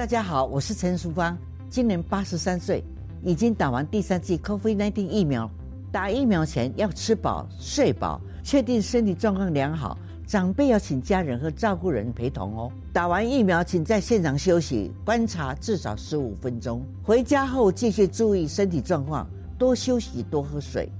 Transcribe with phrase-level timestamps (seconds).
[0.00, 1.36] 大家好，我是陈淑芳，
[1.68, 2.82] 今年八十三岁，
[3.22, 5.48] 已经打完第三剂 COVID-19 疫苗。
[5.92, 9.98] 打疫苗前要吃饱睡饱，确定身体状况良好。
[10.26, 12.72] 长辈要请家人和照顾人陪同哦。
[12.94, 16.82] 打完疫苗，请在现场休息观察至少十五分钟。
[17.02, 19.28] 回家后继续注意身体状况，
[19.58, 20.90] 多休息，多喝水。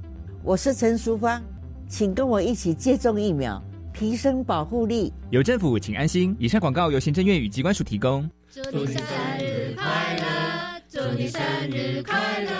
[0.44, 1.42] 我是陈淑芳，
[1.88, 3.62] 请跟我一起接种疫苗，
[3.94, 5.10] 提升保护力。
[5.30, 6.36] 有政府，请安心。
[6.38, 8.28] 以上广告由行政院与机关署提供。
[8.52, 9.00] 祝你生
[9.38, 10.82] 日快乐！
[10.90, 12.50] 祝你生日快乐！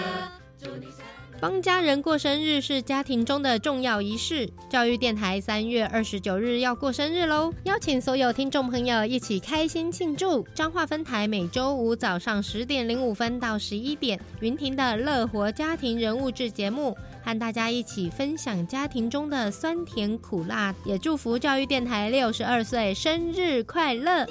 [0.56, 1.00] 祝你生
[1.40, 4.48] 帮家人过生日是家庭中的重要仪式。
[4.68, 10.46] 教育电台三月二十九日要过生日喽，邀请所有听众朋友一起开心庆祝。
[10.54, 24.24] 彰化分台每周五早上十点零五分到十一点，云庭的乐活家庭人物志节目，和大家一起分享家庭中的酸甜苦辣，也祝福教育电台六十二岁生日快乐。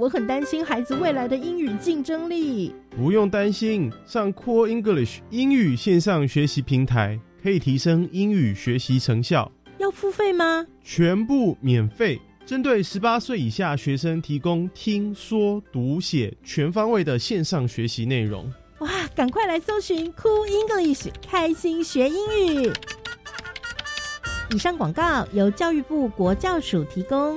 [0.00, 2.74] 我很担心孩子未来的英语竞争力。
[2.88, 9.52] 不用担心，上 Core English 英语线上学习平台可以提升英语学习成效。
[9.76, 10.66] 要付费吗？
[10.82, 18.50] 全部免费，针对十八岁以下学生提供听说读写全方位的线上学习内容。
[18.78, 22.16] 哇，赶快来搜寻 Cool English，开心学英
[22.64, 22.72] 语。
[24.54, 27.36] 以上广告由教育部国教署提供。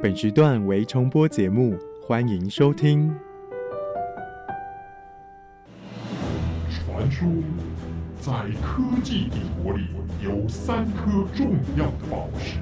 [0.00, 3.12] 本时段为重播节目，欢迎收听。
[6.70, 7.26] 传说
[8.20, 8.32] 在
[8.62, 9.86] 科技帝国里
[10.22, 12.60] 有三颗重要的宝石，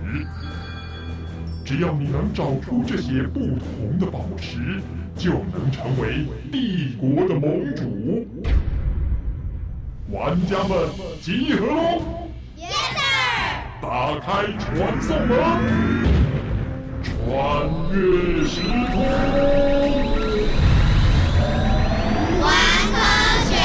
[1.62, 4.80] 只要你能找出这些不同的宝石，
[5.14, 8.26] 就能成为帝国的盟主。
[10.10, 10.88] 玩家们
[11.20, 12.02] 集合喽！
[13.82, 16.15] 打开传送门，
[17.26, 19.02] 穿越时空
[22.40, 22.46] 玩
[22.92, 23.00] 科
[23.50, 23.56] 学。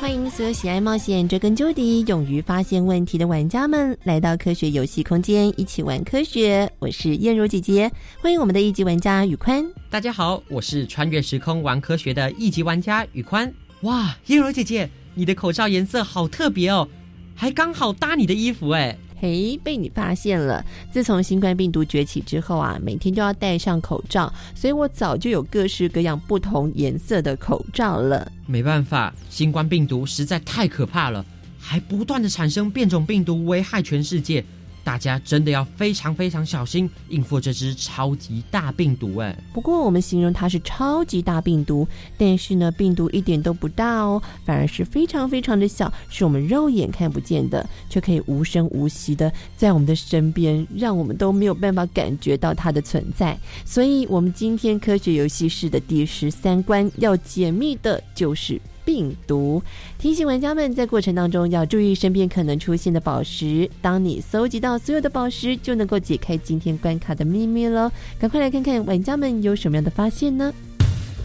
[0.00, 6.70] 欢迎所有喜爱冒险、追根究底、勇于发现问题的玩家们来到科学游戏空间，一起玩科学。
[6.78, 9.68] 我是燕如姐姐，欢迎我们的一级玩家宇宽。
[9.90, 13.52] 大家好，我是穿越时空玩科学的一级玩家宇宽。
[13.80, 16.86] 哇，燕如姐姐，你的口罩颜色好特别哦，
[17.34, 18.96] 还刚好搭你的衣服哎。
[19.20, 20.64] 嘿，被你发现了！
[20.90, 28.32] 自从新冠病毒崛起之后啊，每天都要戴上口罩，所以我早就有各式各样不同颜色的口罩了。
[28.46, 31.22] 没办法，新冠病毒实在太可怕了，
[31.58, 34.42] 还不断的产生变种病毒，危害全世界。
[34.82, 39.36] 大家真的要非常非常小心应付这只超级大病毒哎。
[39.52, 41.86] 不过我们形容它是超级大病毒，
[42.18, 53.38] 但是呢，病毒一点都不大哦，反而是非常非常的小，是我们肉眼看不见的，却可以无声无息的在我们的身边，让我们都没有办法感觉到它的存在。
[53.64, 58.60] 所以，我们今天科学游戏室的第十三关要解密的就是。
[58.84, 59.62] 病毒
[59.98, 63.68] 提醒玩家们，在过程当中要注意身边可能出现的宝石。
[63.80, 67.92] 当你搜集到所有的宝石，就能够解开今天关卡的秘密了。
[68.18, 70.52] 赶快来看看玩家们有什么样的发现呢？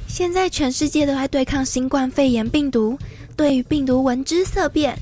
[0.07, 2.97] 现在全世界都在对抗新冠肺炎病毒，
[3.35, 4.97] 对于病毒闻之色变。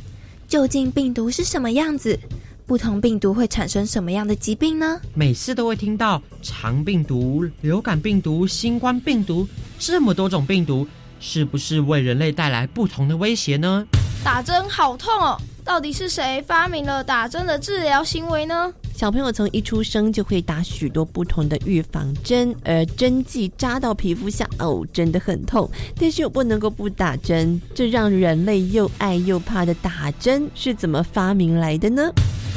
[0.48, 2.18] 究竟病毒是什么样子？
[2.66, 5.00] 不同病毒会产生什么样的疾病呢？
[5.14, 9.46] 每次都会听到肠病毒、流感病毒、新冠病毒，
[9.78, 10.88] 这么多种病毒。
[11.26, 13.88] 是不是为人类带来不同的威胁呢？
[14.26, 15.40] 打针好痛哦！
[15.64, 18.74] 到底是谁发明了打针的治疗行为呢？
[18.94, 25.70] 小朋友从一出生就会打许多不同的预防针，而针剂扎到皮肤下，哦，真的很痛。
[25.98, 32.12] 但是又不能够不打针，这让人类又爱又怕的打针是怎么发明来的呢？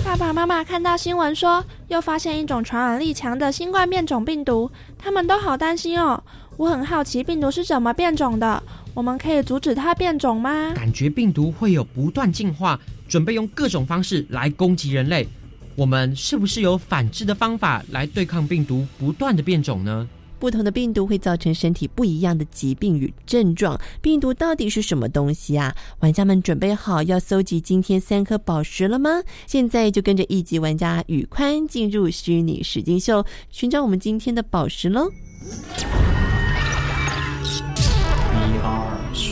[0.05, 6.23] 爸爸妈妈看到新闻说又发现一种传染力强的新冠变种病毒，他们都好担心哦。
[6.57, 8.63] 我很好奇，病毒是怎么变种的？
[8.95, 10.73] 我们可以阻止它变种吗？
[10.75, 15.29] 感觉病毒会有不断进化，准备用各种方式来攻击人类。
[15.75, 20.09] 我们是不是有反制的方法来对抗病毒不断的变种呢？
[20.39, 23.79] 不同的病毒会造成身体不一样的疾病与症状。
[24.01, 25.75] 病毒到底是什么东西啊？
[26.01, 29.23] 玩家们准备好要搜集今天三颗宝石了吗？
[29.47, 35.11] 现在就跟着一级玩家宇宽进入虚拟实境秀，寻找我们今天的宝石喽！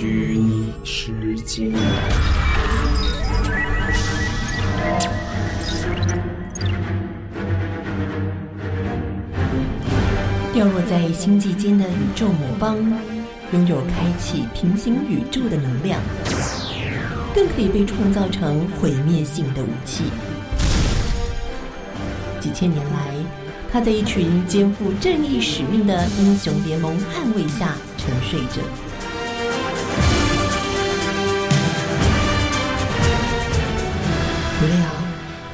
[0.04, 1.70] 虚拟世界。
[10.52, 12.76] 掉落在星际间的宇宙魔方，
[13.54, 15.98] 拥有开启平行宇宙的能量，
[17.34, 20.04] 更可以被创造成毁灭性的武器。
[22.40, 23.14] 几千年来，
[23.72, 28.60] 他在一群肩负正义使命的英雄联盟捍卫下沉睡着。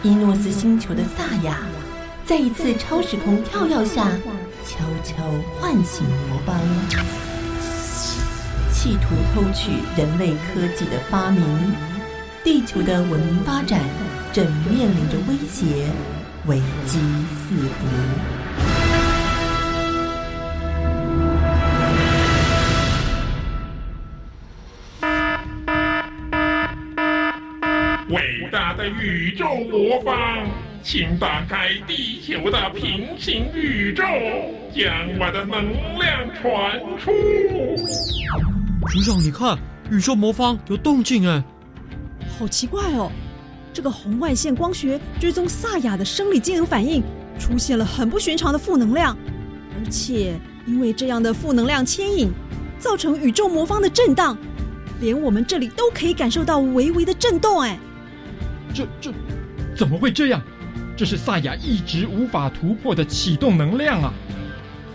[0.03, 1.59] 伊诺斯星球的萨亚，
[2.25, 4.09] 在一次超时空跳跃下。
[4.65, 5.17] 悄悄
[5.59, 6.55] 唤醒魔方，
[8.73, 11.43] 企图偷取人类科技的发明，
[12.45, 13.81] 地球的文明发展
[14.33, 15.91] 正面临着威胁，
[16.47, 16.99] 危机
[17.49, 17.87] 四伏。
[28.11, 30.49] 伟大的宇宙魔方！
[30.83, 34.03] 请打开地球的平行宇宙，
[34.75, 37.13] 将我的能量传出。
[38.89, 39.57] 局长，你看，
[39.91, 41.43] 宇宙魔方有动静哎！
[42.39, 43.13] 好奇怪哦，
[43.73, 47.03] 这个红外线光学追踪萨雅的生理机能反应
[47.39, 49.17] 出现了很不寻常的负能量，
[49.79, 50.35] 而且
[50.67, 52.33] 因为这样的负能量牵引，
[52.79, 54.37] 造成宇宙魔方的震荡，
[54.99, 57.79] 连我们这里都可以感受到微微的震动哎！
[58.73, 59.13] 这这
[59.81, 60.43] 怎么会这样？
[60.95, 64.13] 这是萨雅一直无法突破的启动能量啊！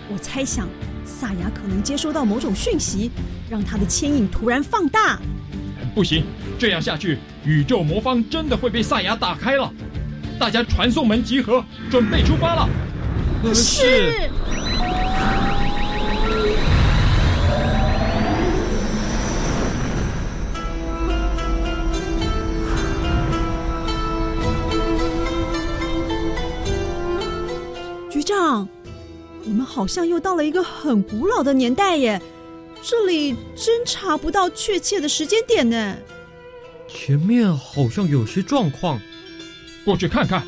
[0.08, 0.70] 我猜想，
[1.04, 3.10] 萨雅可能接收到某种讯息，
[3.50, 5.20] 让他的牵引突然放大。
[5.96, 6.24] 不行，
[6.60, 9.74] 这样下去，宇宙魔方真的会被萨雅打开了。
[10.40, 12.70] 大家传送门集合，准备出发了。
[13.56, 14.30] 是。
[28.36, 28.68] 长，
[29.46, 32.22] 我们好像又到了一个很古老的年代耶！
[32.84, 35.96] 这里真查不到确切的时间点呢。
[36.88, 39.00] 前面好像有些状况，
[39.86, 40.46] 过去看看。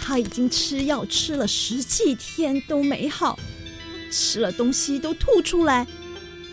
[0.00, 3.38] 他已经吃药吃了十几天都没好，
[4.10, 5.86] 吃了东西都吐出来，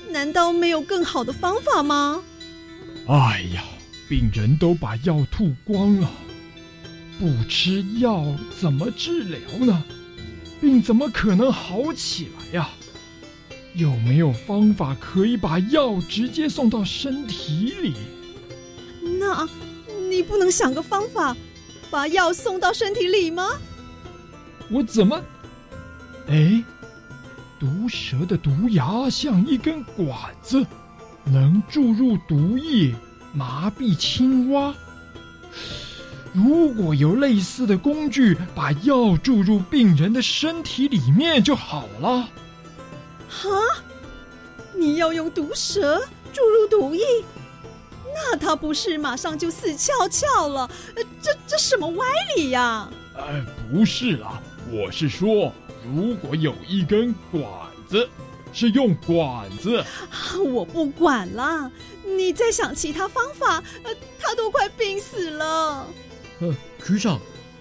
[0.10, 2.22] 难道没有更好的方法吗？
[3.08, 3.64] 哎呀，
[4.10, 6.12] 病人都把药吐光了。
[7.20, 8.26] 不吃药
[8.58, 9.84] 怎么治疗呢？
[10.62, 12.70] 病怎么可能好起来呀？
[13.76, 17.94] 有没有方法可以把药直接送到身体里？
[19.20, 19.48] 那，
[20.10, 21.36] 你不能想个方法，
[21.92, 23.50] 把药送到身体里吗？
[24.70, 25.22] 我怎么？
[26.28, 26.64] 哎，
[27.60, 30.10] 毒蛇的毒牙像一根管
[30.42, 30.66] 子，
[31.26, 32.96] 能注入毒液，
[33.34, 34.74] 麻痹青蛙。
[36.34, 42.30] 如果有类似的工具，把药注入病人的身体里面就好了。
[43.28, 43.50] 哈，
[44.76, 47.04] 你要用毒蛇注入毒液，
[48.14, 50.70] 那他不是马上就死翘翘了？
[51.22, 52.06] 这这什么歪
[52.36, 52.90] 理呀？
[53.18, 55.52] 哎，不是啦，我是说，
[55.94, 57.44] 如果有一根管
[57.88, 58.08] 子，
[58.54, 59.84] 是用管子。
[60.52, 61.70] 我不管了，
[62.04, 63.64] 你再想其他方法。
[63.84, 65.86] 呃，他都快病死了。
[66.40, 66.56] 呃，
[66.86, 67.20] 局长，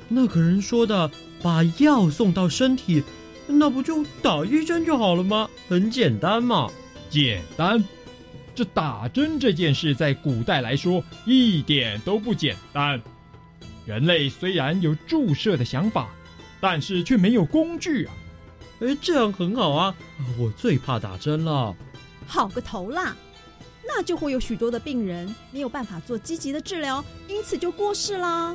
[0.08, 1.11] 那个人说的
[1.42, 3.02] 把药送到身体，
[3.47, 5.49] 那不就打一针就好了吗？
[5.68, 6.70] 很简单嘛，
[7.11, 7.82] 简单。
[8.54, 13.00] 这打针这件事在古代来说一点都不简单。
[13.87, 16.08] 人类虽然有注射的想法，
[16.61, 18.14] 但是却没有工具啊。
[18.80, 19.94] 哎，这样很好啊，
[20.38, 21.75] 我最怕打针了。
[22.26, 23.16] 好个头啦！
[23.88, 28.54] 那就会有许多的病人没有办法做积极的治疗，因此就过世啦。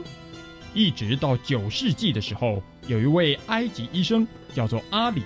[0.75, 5.23] 一直到九世纪的时候，有一位埃及医生叫做阿里，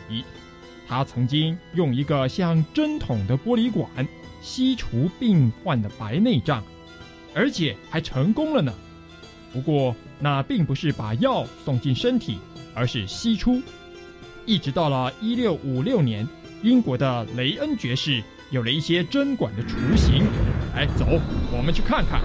[0.87, 4.07] 他曾经用一个像针筒的玻璃管
[4.41, 6.63] 吸除病患的白内障，
[7.33, 8.73] 而且还成功了呢。
[9.51, 12.39] 不过那并不是把药送进身体，
[12.73, 13.61] 而是吸出。
[14.45, 16.27] 一直到了一六五六年，
[16.63, 18.23] 英国的雷恩爵士。
[18.49, 20.25] 有了一些针管的雏形，
[20.73, 21.05] 来走，
[21.51, 22.21] 我们去看看。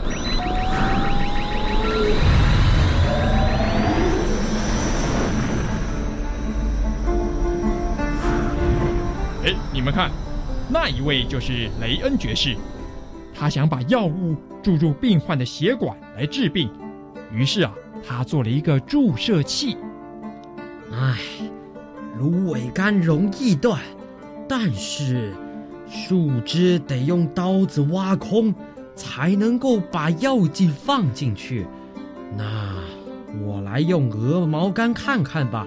[9.44, 10.12] 哎，你们看，
[10.68, 12.56] 那一位就是雷恩爵士，
[13.34, 16.70] 他想把药物注入病患的血管来治病，
[17.32, 17.74] 于是啊，
[18.06, 19.76] 他做了一个注射器。
[20.92, 21.18] 唉，
[22.16, 23.80] 芦苇杆容易断，
[24.48, 25.32] 但是
[25.92, 28.54] 树枝得用刀子挖空，
[28.96, 31.66] 才能够把药剂放进去。
[32.34, 32.82] 那
[33.44, 35.66] 我来用鹅毛杆看看吧，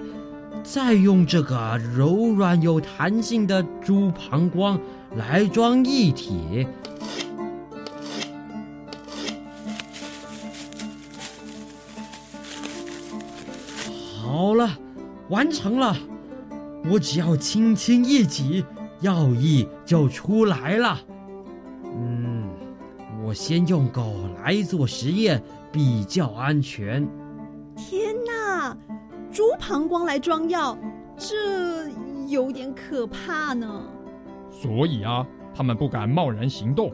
[0.64, 4.80] 再用这个柔软有弹性的猪膀胱
[5.14, 6.66] 来装液体。
[14.20, 14.76] 好了，
[15.28, 15.96] 完成了。
[16.90, 18.64] 我只要轻轻一挤，
[19.00, 20.98] 药液就出来了。
[21.84, 22.48] 嗯，
[23.24, 27.06] 我先用狗来做实验，比较安全。
[27.76, 28.76] 天哪，
[29.30, 30.76] 猪膀胱来装药，
[31.16, 31.88] 这
[32.28, 33.82] 有点可怕呢。
[34.50, 36.92] 所以啊，他们不敢贸然行动。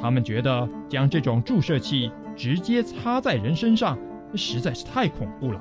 [0.00, 3.98] 他们觉得将这种注射器直接插在人身上，
[4.34, 5.60] 实在是太恐怖了，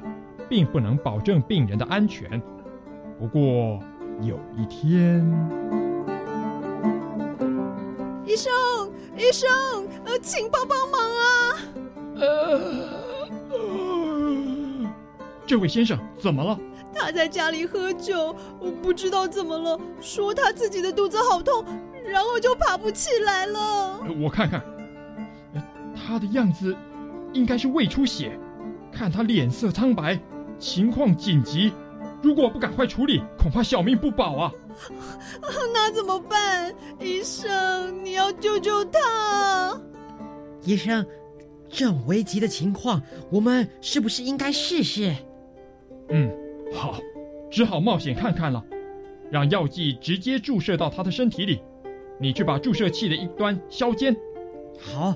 [0.50, 2.42] 并不能保证病人的安全。
[3.18, 3.80] 不过
[4.22, 5.24] 有一天，
[8.26, 8.52] 医生，
[9.18, 9.50] 医生，
[10.06, 11.58] 呃，请帮帮忙啊！
[12.16, 12.82] 呃，
[15.46, 16.58] 这位先生怎么了？
[16.94, 21.64] 他在家里喝酒，我不知道怎么了，说他自己的肚子好痛，
[22.06, 24.00] 然后就爬不起来了。
[24.20, 24.64] 我看看，
[25.94, 26.76] 他的样子
[27.34, 28.40] 应该是胃出血，
[28.92, 30.18] 看他脸色苍白，
[30.58, 31.74] 情况紧急。
[32.26, 34.52] 如果不赶快处理，恐怕小命不保啊！
[35.72, 36.74] 那怎么办？
[37.00, 39.80] 医生，你要救救他！
[40.64, 41.06] 医生，
[41.70, 45.16] 这么危急的情况，我们是不是应该试试？
[46.10, 46.36] 嗯，
[46.74, 47.00] 好，
[47.52, 48.66] 只好冒险看看了。
[49.30, 51.62] 让药剂直接注射到他的身体里，
[52.20, 54.16] 你去把注射器的一端削尖。
[54.80, 55.16] 好。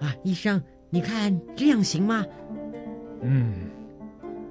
[0.00, 2.26] 啊，医生，你看这样行吗？
[3.22, 3.54] 嗯，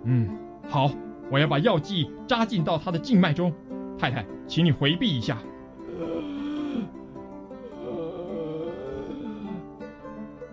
[0.05, 0.29] 嗯，
[0.69, 0.89] 好，
[1.29, 3.53] 我要把药剂扎进到他的静脉中。
[3.97, 5.37] 太太，请你回避一下。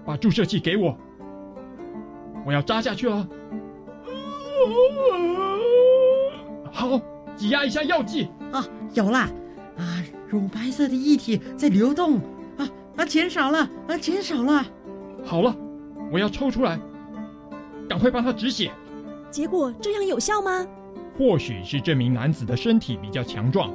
[0.05, 0.97] 把注射器给我，
[2.45, 3.29] 我要扎下去了。
[6.73, 7.01] 好，
[7.37, 8.29] 挤压一下药剂。
[8.53, 8.65] 啊，
[8.95, 9.19] 有了！
[9.19, 12.17] 啊，乳白色的液体在流动。
[12.57, 13.69] 啊啊，减少了！
[13.87, 14.65] 啊，减少了！
[15.25, 15.57] 好了，
[16.13, 16.79] 我要抽出来。
[17.89, 18.71] 赶快帮他止血。
[19.31, 20.67] 结果这样有效吗？
[21.17, 23.73] 或许是这名男子的身体比较强壮，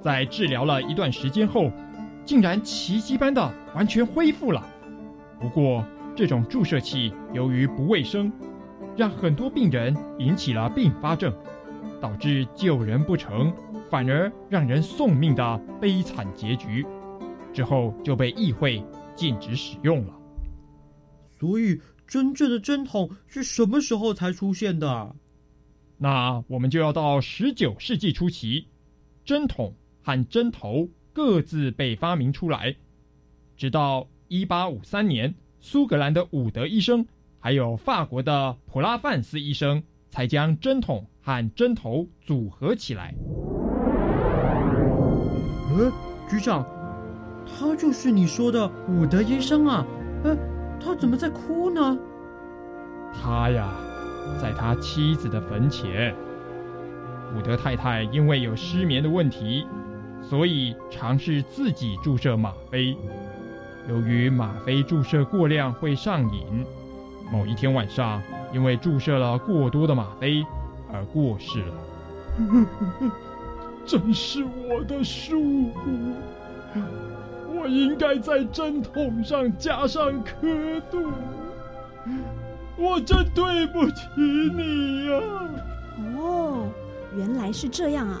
[0.00, 1.70] 在治疗了一段时间后，
[2.24, 4.64] 竟然奇迹般的完全恢复了。
[5.38, 5.84] 不过，
[6.16, 8.32] 这种注射器由于不卫生，
[8.96, 11.32] 让很多病人引起了并发症，
[12.00, 13.52] 导致救人不成，
[13.90, 16.86] 反而让人送命的悲惨结局。
[17.52, 18.82] 之后就被议会
[19.14, 20.12] 禁止使用了。
[21.42, 21.80] 所以。
[22.04, 25.16] 真正的针筒是什么时候才出现的？
[25.96, 28.66] 那我们就要到十九世纪初期，
[29.24, 32.76] 针筒和针头各自被发明出来，
[33.56, 37.06] 直到一八五三年，苏格兰的伍德医生
[37.38, 43.14] 还有法国的普拉范斯医生才将针筒和针头组合起来。
[45.70, 45.90] 呃，
[46.28, 46.62] 局长，
[47.46, 49.86] 他就是你说的伍德医生啊？
[50.24, 50.51] 呃。
[50.84, 51.98] 他怎么在哭呢？
[53.12, 53.68] 他呀，
[54.40, 56.14] 在他妻子的坟前。
[57.36, 59.66] 伍德太太因为有失眠的问题，
[60.20, 62.96] 所以尝试自己注射吗啡。
[63.88, 66.64] 由于吗啡注射过量会上瘾，
[67.32, 68.22] 某一天晚上，
[68.52, 70.44] 因为注射了过多的吗啡
[70.92, 71.74] 而过世了。
[73.84, 75.90] 真是我的疏忽。
[77.62, 80.34] 我应该在针筒上加上刻
[80.90, 81.12] 度，
[82.76, 85.20] 我真对不起你呀！
[86.18, 86.68] 哦，
[87.16, 88.20] 原来是这样啊！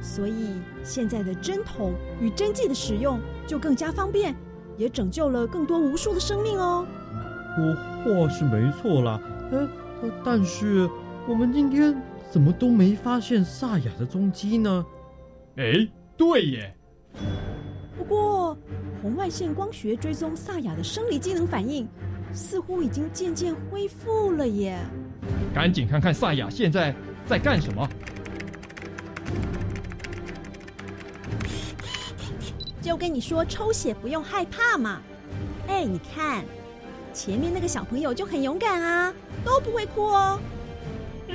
[0.00, 4.34] 所以现在的针筒与针剂的使用就更加方便，
[4.76, 6.84] 也拯救了更多无数的生命哦。
[7.56, 9.20] 我话是没错啦，
[9.52, 9.68] 呃，
[10.24, 10.90] 但是
[11.28, 11.96] 我们今天
[12.28, 14.84] 怎么都没发现萨雅的踪迹呢？
[15.58, 16.74] 哎，对耶。
[17.96, 18.43] 不过，
[19.04, 21.86] 红外线光学追踪萨雅的生理机能反应，
[22.32, 24.78] 似乎已经渐渐恢复了耶。
[25.54, 26.94] 赶紧看看萨雅现在
[27.26, 27.86] 在干什么。
[32.80, 35.02] 就跟你说，抽血不用害怕嘛。
[35.68, 36.42] 哎，你看，
[37.12, 39.12] 前面那个小朋友就很勇敢啊，
[39.44, 40.40] 都不会哭哦。
[41.28, 41.34] 可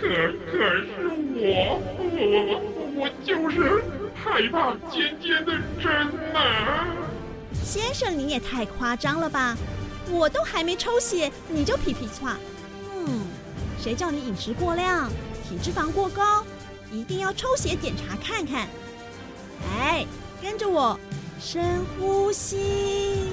[0.00, 1.82] 可是我
[2.16, 2.60] 我
[2.96, 3.82] 我就是
[4.14, 5.92] 害怕尖尖的针
[6.32, 6.86] 呐、
[7.70, 9.56] 先生，你也太夸张了吧！
[10.10, 12.36] 我都还没抽血，你就皮皮窜。
[12.92, 13.20] 嗯，
[13.80, 15.08] 谁叫你饮食过量，
[15.48, 16.44] 体脂肪过高，
[16.90, 18.66] 一定要抽血检查看看。
[19.78, 20.04] 哎，
[20.42, 20.98] 跟着我，
[21.40, 23.28] 深呼吸。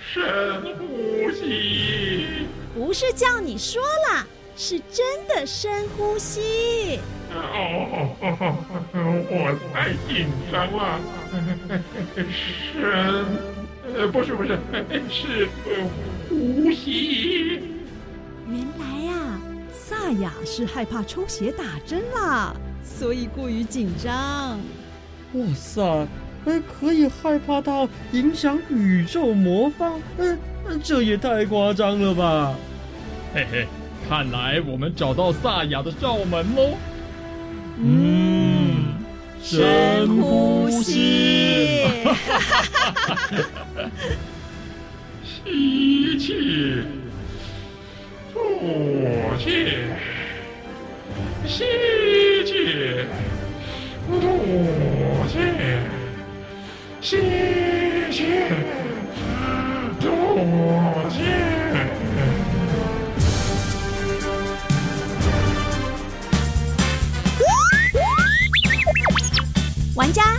[0.00, 2.46] 深呼吸。
[2.76, 4.24] 不是叫你说啦，
[4.56, 7.00] 是真的深呼吸。
[7.34, 8.14] 哦，
[8.94, 11.00] 我太紧张了。
[12.72, 14.58] 深，呃，不是不是，
[15.08, 15.88] 是呃
[16.28, 17.60] 呼吸。
[18.48, 19.40] 原来呀、
[19.72, 24.58] 萨雅是害怕抽血打针啦，所以过于紧张。
[25.34, 25.82] 哇塞，
[26.44, 30.00] 呃，可以害怕到影响宇宙魔方？
[30.82, 32.54] 这也太夸张了吧！
[33.34, 33.66] 嘿嘿，
[34.08, 36.70] 看来我们找到萨雅的罩门喽。
[37.78, 38.94] 嗯，
[39.42, 41.51] 深呼吸。
[42.38, 43.90] 哈哈
[45.22, 46.84] 吸气，
[48.32, 48.38] 吐
[49.38, 49.76] 气，
[51.46, 51.64] 吸
[52.46, 52.50] 气，
[54.06, 54.12] 吐
[55.28, 55.34] 气，
[57.00, 57.10] 吸
[58.10, 58.18] 气，
[60.00, 60.04] 吐
[61.10, 61.14] 气。
[69.94, 70.31] 玩家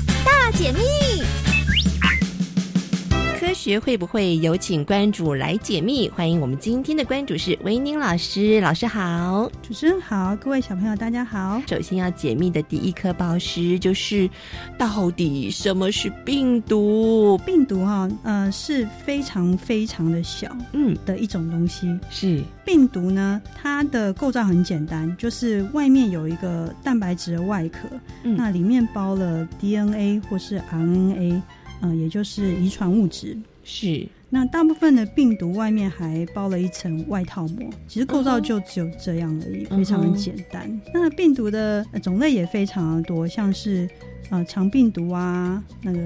[3.64, 6.10] 学会不会有请关主来解密？
[6.10, 11.62] 欢迎我们今天的关主是维宁老师，老师好，主持人好，各位小朋友大家好。
[11.66, 14.30] 首先要解密的第一颗宝石就是，
[14.78, 17.38] 到底什么是病毒？
[17.46, 21.98] 病毒哈、呃是非常非常的小，嗯的一种东西。
[22.10, 27.88] 是病毒呢，它的构造很简单，就是外面有一个蛋白质的外壳，
[28.24, 31.42] 嗯那里面包了 DNA 或是 RNA，
[31.80, 33.38] 呃，也就是遗传物质。
[33.64, 40.82] 是那大部分的病毒外面还包了一层外套膜，其实构造就只有这样而已，非常的简单。
[40.94, 43.88] 那病毒的呃种类也非常的多，像是
[44.32, 46.00] 呃肠病毒啊，那个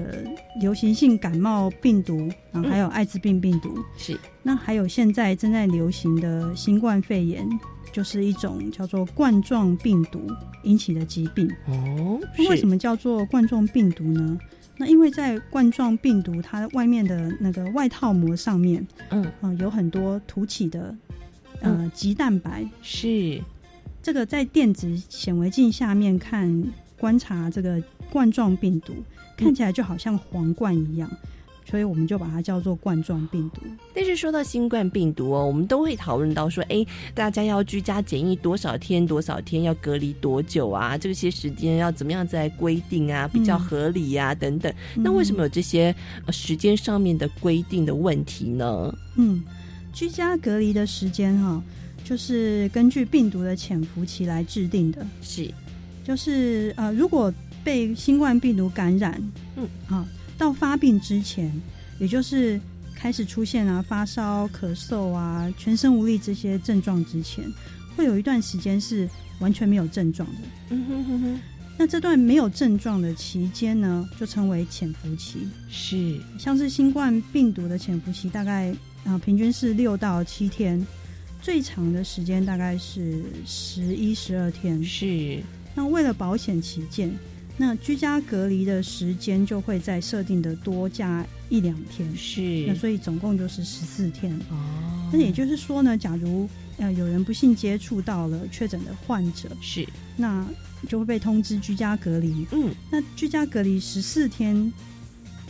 [0.60, 3.78] 流行性感冒病毒，然后还有艾滋病病毒。
[3.96, 7.48] 是那还有现在正在流行的新冠肺炎，
[7.92, 10.20] 就是一种叫做冠状病毒
[10.64, 11.50] 引起的疾病。
[11.66, 14.38] 哦那为什么叫做冠状病毒呢？
[14.78, 19.30] 那因为在冠状病毒它外面的那个外套膜上面，嗯。
[19.40, 20.94] 呃有很多凸起的
[21.60, 23.42] 呃棘蛋白，是。
[24.00, 26.64] 这个在电子显微镜下面看
[26.98, 28.94] 观察这个冠状病毒，
[29.36, 31.10] 看起来就好像皇冠一样，
[31.68, 33.60] 所以我们就把它叫做冠状病毒。
[33.94, 39.04] 但是说到新冠病毒哦，我们都会讨论到说，哎，大家要居家检疫多少天？
[39.04, 40.96] 多少天要隔离多久啊？
[40.96, 43.28] 这些时间要怎么样再规定啊？
[43.28, 44.72] 比较合理呀、等等。
[44.96, 45.94] 那为什么有这些
[46.26, 48.94] 呃时间上面的规定的问题呢？
[49.16, 49.42] 嗯，
[49.92, 51.62] 居家隔离的时间哈、
[52.04, 55.06] 就是根据病毒的潜伏期来制定的。
[55.20, 55.50] 是，
[56.04, 59.20] 就是呃，如果被新冠病毒感染，
[59.56, 60.06] 嗯，啊，
[60.38, 61.52] 到发病之前，
[61.98, 62.58] 也就是
[62.94, 67.44] 开始出现啊发烧、咳嗽啊、全身无力这些症状之前，
[67.96, 69.06] 会有一段时间是
[69.40, 70.42] 完全没有症状的。
[70.70, 71.40] 嗯哼哼哼，
[71.76, 75.48] 那这段没有症状的期间呢，就称为潜伏期。
[75.68, 78.72] 是，像是新冠病毒的潜伏期大概
[79.04, 80.84] 啊、平均是六到七天，
[81.42, 84.82] 最长的时间大概是十一十二天。
[84.84, 85.42] 是。
[85.74, 87.10] 那为了保险起见，
[87.60, 92.16] 那居家隔离的时间就会在设定的多加一两天。
[92.16, 94.32] 是那所以总共就是十四天。
[94.48, 100.46] 哦，那也就是说呢，假如呃有人不幸接触到了确诊的患者，是那
[100.88, 102.46] 就会被通知居家隔离。
[102.52, 104.72] 嗯，那居家隔离十四天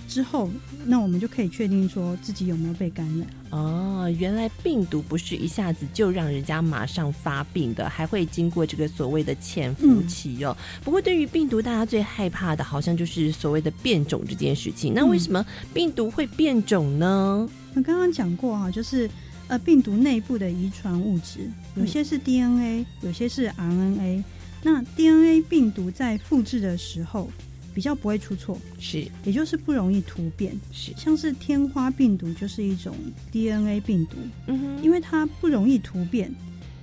[0.08, 0.50] 之后，
[0.86, 3.28] 那我们就可以确定说自己有没有被感染。
[3.50, 10.56] 哦，原来病毒不是一下子就让人家马上发病的，还会经过这个所谓的潜伏期哦。
[10.82, 14.92] 不过，对于病毒，大家最害怕的好像就是所谓的变种这件事情。
[14.94, 17.48] 那为什么病毒会变种呢？
[17.74, 19.08] 那刚刚讲过啊，就是
[19.46, 24.24] 呃病毒内部的遗传物质，有些是 DNA，有些是 RNA。
[24.62, 27.30] 那 DNA 病毒在复制的时候
[27.78, 30.52] 比较不会出错，是，也就是不容易突变。
[30.72, 32.92] 是，像是天花病毒就是一种
[33.30, 34.16] DNA 病毒，
[34.48, 36.28] 嗯哼，因为它不容易突变，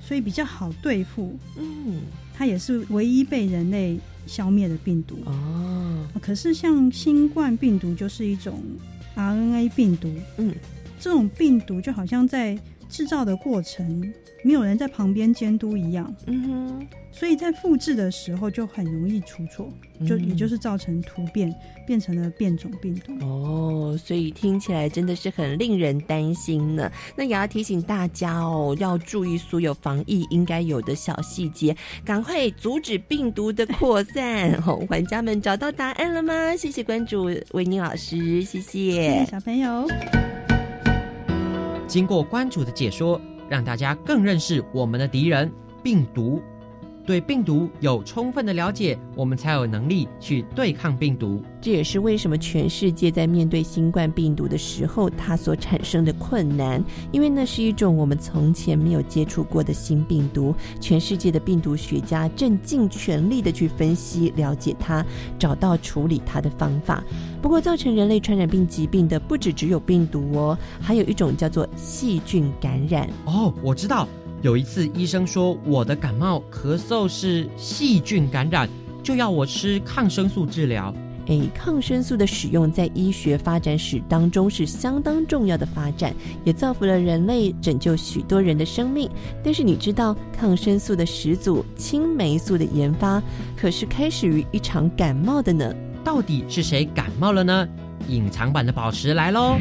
[0.01, 1.37] 所以比较好对付。
[1.57, 1.99] 嗯，
[2.33, 5.17] 它也是唯一被人类消灭的病毒。
[5.25, 8.63] 哦，可是像新冠病毒就是一种
[9.17, 10.55] RNA 病毒，嗯，
[10.97, 12.57] 这种病毒就好像在
[12.89, 19.67] 制造的过程没有人在旁边监督一样，嗯哼，所以在复制的时候就很容易出错，
[20.07, 21.53] 就嗯也就是造成突变，
[21.87, 23.13] 变成了变种病毒。
[23.25, 26.91] 哦，所以听起来真的是很令人担心呢。
[27.15, 34.51] 那也要提醒大家哦，要注意所有防疫应该有的小细节，赶快阻止病毒的扩散。
[34.67, 36.55] 哦，玩家们找到答案了吗？
[36.55, 39.87] 谢谢关注维尼老师，谢谢小朋友。
[41.87, 43.19] 经过关主的解说，
[43.49, 45.51] 让大家更认识我们的敌人——
[45.83, 46.41] 病毒。
[47.05, 51.41] 对病毒有充分的了解，我们才有能力去对抗病毒。
[51.61, 60.53] 这也是为什么全世界在面对新冠病毒的时候，它所产生的困难，因为那是一种我们从前没有接触过的新病毒。
[60.79, 65.05] 全世界的病毒学家正尽全力的去分析、了解它，
[65.39, 67.03] 找到处理它的方法。
[67.41, 73.09] 不过，造成人类传染病疾病的不只只有病毒哦，还有一种叫做细菌感染。
[73.25, 74.07] 哦，我知道。
[74.45, 78.69] 有一次，医生说我的感冒、咳嗽是细菌感染，
[79.01, 80.93] 就要我吃抗生素治疗。
[81.25, 89.09] 诶，抗生素的使用在医学发展史当中是相当重要的发展，也造福了人类，拯救许多人的生命。
[89.43, 93.19] 但是你知道，抗生素的始祖青霉素的研发
[93.57, 95.73] 可是开始于一场感冒的呢？
[96.03, 97.67] 到底是谁感冒了呢？
[98.07, 99.57] 隐藏版的宝石来喽！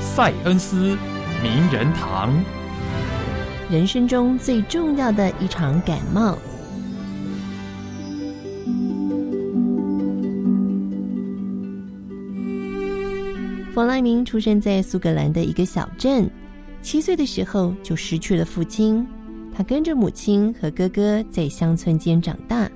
[0.00, 0.96] 塞恩斯
[1.42, 2.32] 名人堂。
[3.68, 6.38] 人生中最重要的一场感冒。
[13.74, 16.30] 弗莱明出生在苏格兰的一个小镇，
[16.80, 19.04] 七岁的时候就失去了父亲。
[19.52, 22.70] 他跟着母亲和哥哥在乡村间长大。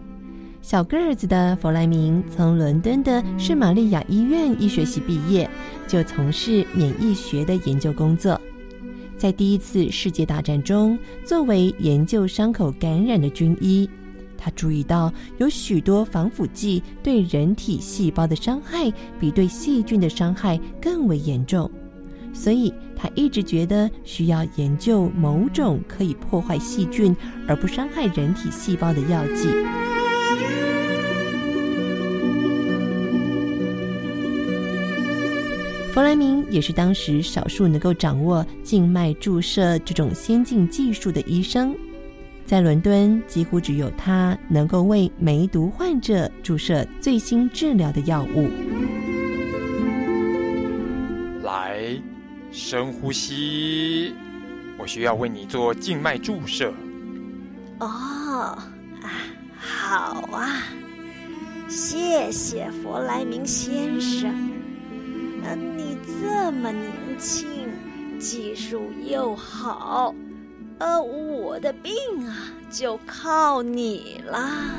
[0.60, 5.48] 小个子的弗莱明从伦敦的圣玛利亚医院医学系毕业，
[5.86, 8.38] 就从事免疫学的研究工作。
[9.20, 13.86] 在第一次世界大战中，作为研究伤口感染的军医，
[14.38, 21.70] 他注意到有许多防腐剂对人体细胞的伤害比对细菌的伤害更为严重，
[22.32, 27.14] 所以他一直觉得需要研究某种可以破坏细菌
[27.46, 29.50] 而不伤害人体细胞的药剂。
[35.92, 41.74] 弗莱明也是当时少数能够掌握静脉注射这种先进技术的医生，
[42.46, 48.48] 在伦敦几乎只有他能够为梅毒患者注射最新治疗的药物。
[51.42, 51.80] 来，
[52.52, 54.14] 深呼吸，
[54.78, 56.72] 我需要为你做静脉注射。
[57.80, 57.88] 哦，
[59.02, 59.10] 啊，
[59.58, 60.62] 好啊，
[61.68, 64.49] 谢谢弗莱明先生。
[65.76, 67.68] 你这么年轻，
[68.18, 70.14] 技术又好，
[70.78, 71.92] 呃，我的病
[72.26, 74.74] 啊就靠你啦。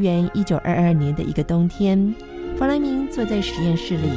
[0.00, 2.14] 元一九二二年的一个冬天，
[2.56, 4.08] 弗莱明坐在实验室里，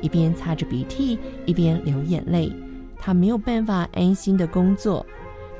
[0.00, 2.52] 一边擦着鼻涕，一边流眼泪。
[2.98, 5.04] 他没有办法安心的工作，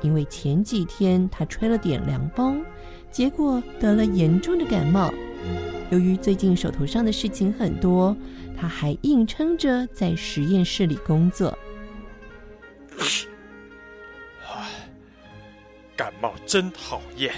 [0.01, 2.63] 因为前几天他吹了点凉风，
[3.09, 5.11] 结果得了严重的感冒。
[5.89, 8.15] 由于最近手头上的事情很多，
[8.55, 11.57] 他还硬撑着在实验室里工作。
[15.97, 17.33] 感冒真讨厌。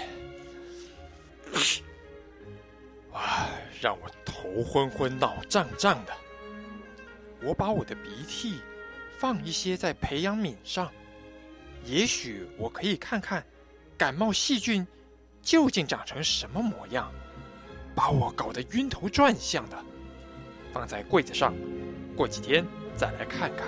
[3.13, 3.49] 唉，
[3.79, 6.13] 让我头昏昏、脑胀胀的。
[7.41, 8.59] 我把我的鼻涕
[9.17, 10.91] 放一些在培养皿上，
[11.85, 13.43] 也许我可以看看
[13.97, 14.85] 感冒细菌
[15.41, 17.11] 究竟长成什么模样。
[17.95, 19.77] 把我搞得晕头转向的，
[20.71, 21.53] 放在柜子上，
[22.15, 23.67] 过几天再来看看。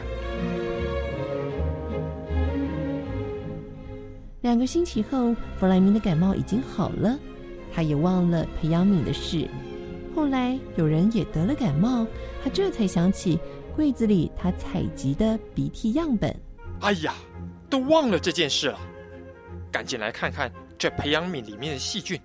[4.41, 7.19] 两个星期后，弗莱明的感冒已经好了，
[7.75, 9.49] 他也忘了培养皿的事。
[10.15, 12.07] 后来有人也得了感冒，
[12.41, 13.37] 他这才想起
[13.75, 16.33] 柜子里他采集的鼻涕样本。
[16.79, 17.13] 哎呀，
[17.69, 18.79] 都忘了这件事了，
[19.69, 22.17] 赶紧来看看这培养皿里面的细菌。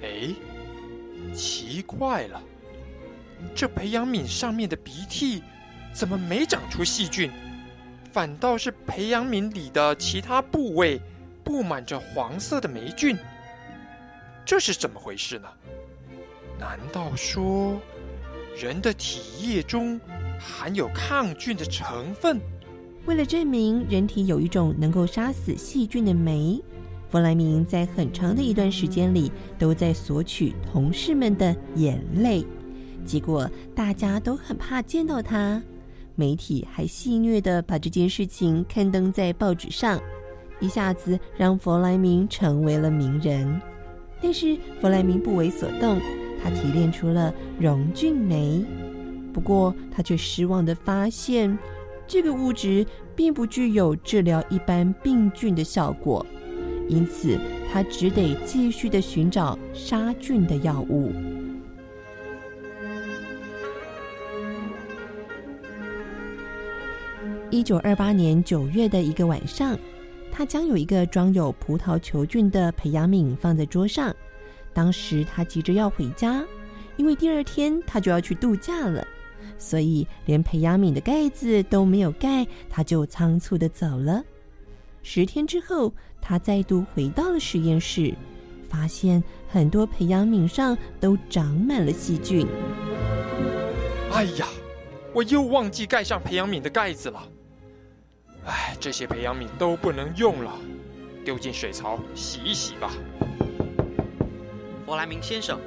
[0.00, 0.32] 哎，
[1.34, 2.40] 奇怪了，
[3.52, 5.42] 这培养皿上面的鼻涕
[5.92, 7.32] 怎么没长出细菌，
[8.12, 11.00] 反倒是培养皿里的其他部位
[11.42, 13.18] 布满着黄色的霉菌？
[14.44, 15.48] 这是怎么回事呢？
[16.58, 17.80] 难道说
[18.56, 19.98] 人的体液中
[20.38, 22.40] 含有抗菌的成分。
[23.06, 26.62] 为了证明人体有一种能够杀死细菌的酶，
[27.08, 32.44] 弗莱明在很长的一段时间里都在索取同事们的眼泪。
[33.06, 35.62] 结果大家都很怕见到他，
[36.14, 39.98] 媒体还戏谑的把这件事情刊登在报纸上，
[40.60, 43.60] 一下子让弗莱明成为了名人。
[44.22, 45.98] 但是弗莱明不为所动，
[46.42, 48.64] 他提炼出了溶菌酶。
[49.32, 51.58] 不过他却失望的发现。
[52.12, 56.26] 这个物质并不具有治疗一般病菌的效果，
[56.88, 57.38] 因此
[57.72, 61.12] 他只得继续的寻找杀菌的药物。
[67.48, 69.78] 一九二八年九月的一个晚上，
[70.32, 74.14] 他将有一个装有葡萄球菌的培养皿放在桌上。
[74.72, 76.44] 当时他急着要回家，
[76.96, 79.06] 因为第二天他就要去度假了。
[79.58, 84.22] 所以连培养皿的盖子都没有盖，他就仓促的走了。
[85.02, 88.14] 十天之后，他再度回到了实验室，
[88.68, 92.46] 发现很多培养皿上都长满了细菌。
[94.12, 94.46] 哎呀，
[95.14, 97.22] 我又忘记盖上培养皿的盖子了。
[98.46, 100.52] 哎，这些培养皿都不能用了，
[101.24, 102.90] 丢进水槽洗一洗吧。
[104.86, 105.60] 弗莱明先生，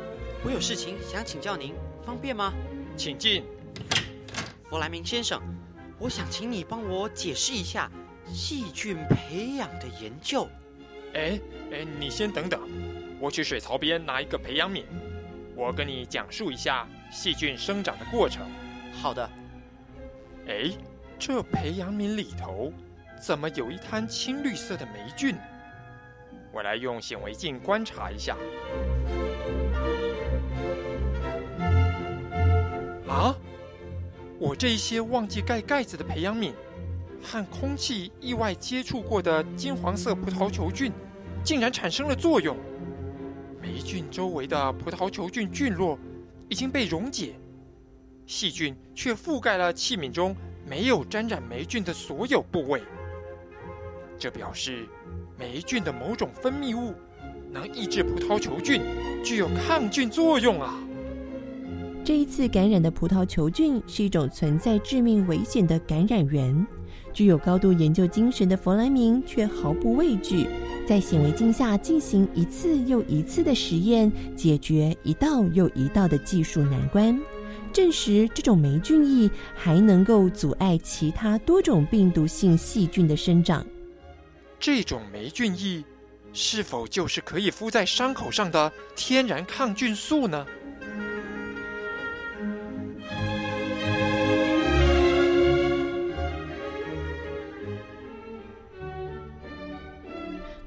[0.43, 1.73] 我有事情想请教您，
[2.05, 2.53] 方便吗？
[2.97, 3.43] 请进。
[4.69, 5.41] 弗莱明先生，
[5.99, 7.89] 我想请你帮我解释一下
[8.27, 10.47] 细菌培养的研究。
[11.13, 11.39] 哎
[11.71, 12.59] 哎，你先等等，
[13.19, 14.83] 我去水槽边拿一个培养皿，
[15.55, 18.45] 我跟你讲述一下细菌生长的过程。
[18.99, 19.29] 好的。
[20.47, 20.71] 哎，
[21.25, 22.69] 这培养皿里头
[23.17, 25.37] 怎么有一滩青绿色的霉菌？
[26.51, 28.35] 我来用显微镜观察一下。
[33.07, 33.33] 啊？
[34.37, 36.51] 我这一些忘记盖盖子的培养皿，
[37.23, 40.91] 和空气意外接触过的金黄色葡萄球菌，
[41.41, 42.57] 竟然产生了作用。
[43.61, 45.97] 霉菌周围的葡萄球菌菌落
[46.49, 47.35] 已经被溶解，
[48.25, 50.35] 细菌却覆盖了器皿中
[50.73, 52.81] 没有沾染霉菌的所有部位。
[54.17, 54.87] 这表示
[55.37, 56.95] 霉菌的某种分泌物
[57.51, 58.81] 能抑制葡萄球菌，
[59.23, 60.73] 具有抗菌作用啊！
[62.03, 66.65] 这一次感染的葡萄球菌是一种存在致命危险的感染源。
[67.13, 70.47] 具有高度研究精神的弗莱明却毫不畏惧，
[70.87, 77.15] 在显微镜下进行一次又一次的实验，解决一道又一道的技术难关，
[77.73, 83.65] 证实这种霉菌液还能够阻碍其他多种病毒性细菌的生长。
[84.59, 85.83] 这种霉菌液
[86.31, 90.45] 是否就是可以敷在伤口上的天然抗菌素呢？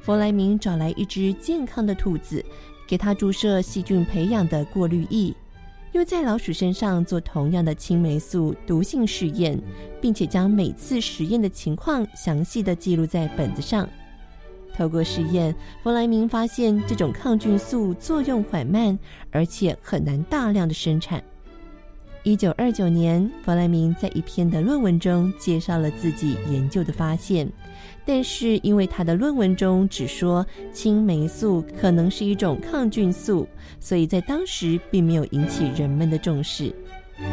[0.02, 2.44] 弗莱明找来一只健康的兔子，
[2.86, 5.34] 给它注射细菌培养的过滤液，
[5.96, 9.58] 又在老鼠身上做同样的青霉素毒性试验，
[9.98, 13.88] 并且将每次实验的情况详细的记录在本子上。
[14.76, 18.98] 透过试验，弗莱明发现这种抗菌素作用缓慢，
[19.30, 21.24] 而且很难大量的生产。
[22.26, 27.48] 一九二九年，弗莱明在一篇的论文中介绍了自己研究的发现。
[28.04, 33.46] 但是，因为他的论文中只说青霉素可能是一种抗菌素，
[33.78, 36.74] 所以在当时并没有引起人们的重视。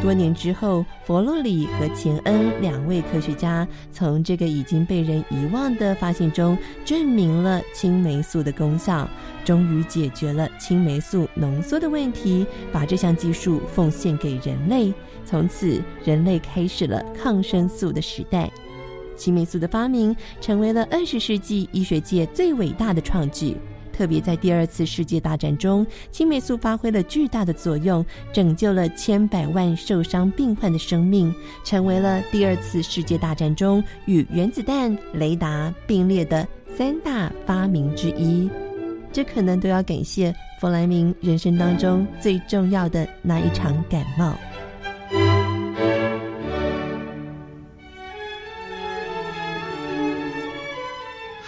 [0.00, 9.08] 多年之后，佛洛里和钱恩两位科学家从这个已经被人遗忘的发现中证明了青霉素的功效，
[9.44, 14.92] 终于解决了青霉素浓缩的问题，把这项技术奉献给人类。
[15.24, 18.50] 从此，人类开始了抗生素的时代。
[19.16, 23.56] 青霉素的发明成为了二十世纪医学界最伟大的创举。
[23.96, 38.50] 特别在第二次世界大战中，青霉素发挥了巨大的作用，拯救了千百万受伤病患的生命，成为了第二次世界大战中与原子弹、雷达并列的三大发明之一。
[39.12, 44.34] 这可能都要感谢弗莱明人生当中最重要的那一场感冒。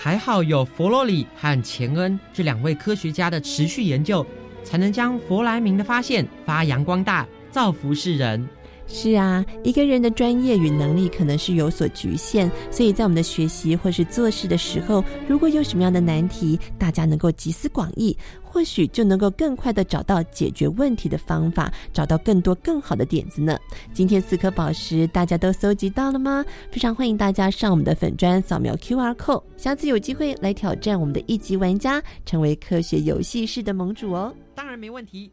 [0.07, 4.25] 还好有佛罗里和钱恩这两位科学家的持续研究，
[4.62, 8.49] 才能将佛莱明的发现发扬光大，造福世人。
[8.87, 18.16] 是啊，一个人的专业与能力可能是有所局限，所以在我们的学习或是做事的时候，如果有什么样的难题，大家能够集思广益，
[18.57, 23.59] 或许就能够更快的找到解决问题的方法，找到更多更好的点子呢。
[23.92, 26.42] 今天四颗宝石大家都搜集到了吗？
[26.73, 34.35] 非常欢迎大家上我们的粉砖扫描 Q R code，下次有机会来挑战我们的一级玩家，成为科学游戏室的盟主哦。
[34.55, 35.31] 当然没问题。